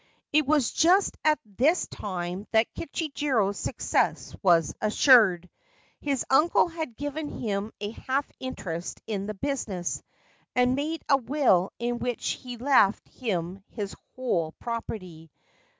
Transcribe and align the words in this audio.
It 0.33 0.47
was 0.47 0.71
just 0.71 1.15
at 1.23 1.37
this 1.45 1.85
time 1.85 2.47
that 2.53 2.73
Kichijiro's 2.73 3.59
success 3.59 4.35
was 4.41 4.73
assured: 4.81 5.47
his 5.99 6.25
uncle 6.27 6.69
had 6.69 6.97
given 6.97 7.29
him 7.29 7.71
a 7.79 7.91
half 7.91 8.25
interest 8.39 8.99
in 9.05 9.27
the 9.27 9.35
business 9.35 10.01
and 10.55 10.73
made 10.73 11.03
a 11.07 11.17
will 11.17 11.71
in 11.77 11.99
which 11.99 12.29
he 12.31 12.57
left 12.57 13.07
him 13.09 13.61
his 13.69 13.93
whole 14.15 14.53
property. 14.53 15.29